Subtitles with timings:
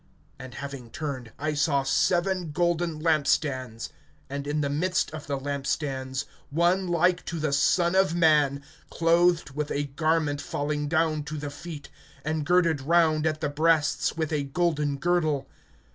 [0.39, 3.89] And having turned, I saw seven golden lamp stands;
[4.31, 8.63] (13)and in the midst of the lamp stands one like to the Son of Man,
[8.89, 11.89] clothed with a garment falling down to the feet,
[12.25, 15.47] and girded round at the breasts with a golden girdle.